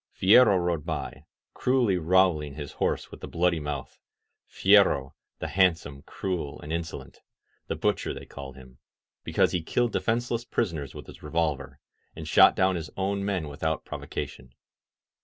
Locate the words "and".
6.59-6.73, 12.15-12.27